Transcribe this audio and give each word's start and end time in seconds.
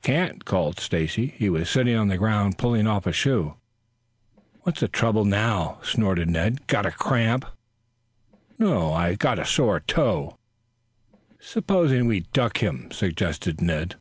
"Can't," 0.00 0.46
called 0.46 0.80
Stacy. 0.80 1.34
He 1.36 1.50
was 1.50 1.68
sitting 1.68 1.94
on 1.94 2.08
the 2.08 2.16
ground 2.16 2.56
pulling 2.56 2.86
off 2.86 3.06
a 3.06 3.12
shoe. 3.12 3.58
"What's 4.62 4.80
the 4.80 4.88
trouble 4.88 5.26
now?" 5.26 5.80
snorted 5.82 6.30
Ned. 6.30 6.66
"Got 6.66 6.86
a 6.86 6.90
cramp?" 6.90 7.44
"No; 8.58 8.94
I've 8.94 9.18
got 9.18 9.38
a 9.38 9.44
sore 9.44 9.80
toe." 9.80 10.38
"Supposing 11.38 12.06
we 12.06 12.20
duck 12.32 12.62
him," 12.62 12.90
suggested 12.90 13.60
Ned. 13.60 13.96